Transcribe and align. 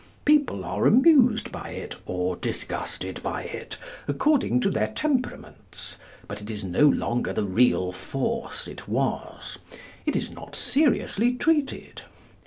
People 0.25 0.65
are 0.65 0.87
amused 0.87 1.51
by 1.51 1.69
it, 1.69 1.95
or 2.07 2.35
disgusted 2.35 3.21
by 3.21 3.43
it, 3.43 3.77
according 4.07 4.59
to 4.61 4.71
their 4.71 4.87
temperaments. 4.87 5.95
But 6.27 6.41
it 6.41 6.49
is 6.49 6.63
no 6.63 6.87
longer 6.87 7.33
the 7.33 7.45
real 7.45 7.91
force 7.91 8.67
it 8.67 8.87
was. 8.87 9.59
It 10.07 10.15
is 10.15 10.31
not 10.31 10.55
seriously 10.55 11.33
treated. 11.35 12.01